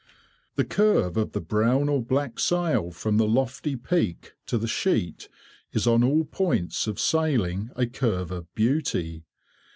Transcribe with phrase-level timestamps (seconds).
[0.55, 5.29] The curve of the brown or black sail from the lofty peak to the sheet
[5.73, 9.25] is on all points of sailing a curve of beauty.